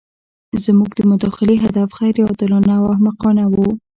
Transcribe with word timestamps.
زموږ 0.63 0.89
د 0.95 0.99
مداخلې 1.11 1.55
هدف 1.65 1.89
غیر 1.99 2.15
عادلانه 2.27 2.73
او 2.81 2.85
احمقانه 2.93 3.43
وو. 3.51 3.67